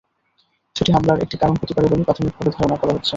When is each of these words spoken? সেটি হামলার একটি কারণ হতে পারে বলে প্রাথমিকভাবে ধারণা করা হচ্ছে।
সেটি 0.75 0.91
হামলার 0.95 1.21
একটি 1.23 1.35
কারণ 1.41 1.55
হতে 1.55 1.73
পারে 1.73 1.87
বলে 1.91 2.07
প্রাথমিকভাবে 2.07 2.51
ধারণা 2.55 2.77
করা 2.77 2.93
হচ্ছে। 2.93 3.09